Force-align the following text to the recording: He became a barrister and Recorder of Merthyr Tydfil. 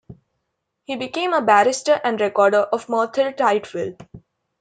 He 0.85 0.95
became 0.95 1.31
a 1.31 1.43
barrister 1.43 2.01
and 2.03 2.19
Recorder 2.19 2.61
of 2.61 2.89
Merthyr 2.89 3.33
Tydfil. 3.33 3.99